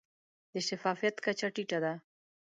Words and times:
د 0.51 0.53
شفافیت 0.67 1.15
کچه 1.25 1.47
ټیټه 1.55 1.79
ده. 1.83 1.93